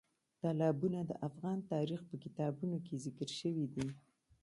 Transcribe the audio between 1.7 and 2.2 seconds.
تاریخ په